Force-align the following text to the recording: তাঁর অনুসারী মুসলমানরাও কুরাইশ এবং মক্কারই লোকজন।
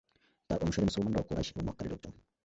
তাঁর 0.49 0.63
অনুসারী 0.63 0.85
মুসলমানরাও 0.85 1.27
কুরাইশ 1.27 1.47
এবং 1.51 1.63
মক্কারই 1.67 1.89
লোকজন। 1.89 2.13